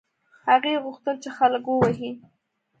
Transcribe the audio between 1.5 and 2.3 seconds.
ووهي.